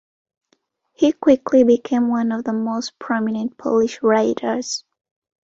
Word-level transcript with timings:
He 0.93 1.11
quickly 1.11 1.63
became 1.63 2.07
one 2.07 2.31
of 2.31 2.43
the 2.43 2.53
most 2.53 2.97
prominent 2.97 3.59
Polish 3.59 4.01
writers. 4.01 4.83